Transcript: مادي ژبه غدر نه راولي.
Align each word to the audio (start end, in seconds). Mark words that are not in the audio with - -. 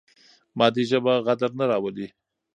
مادي 0.57 0.83
ژبه 0.91 1.13
غدر 1.25 1.51
نه 1.59 1.65
راولي. 1.69 2.07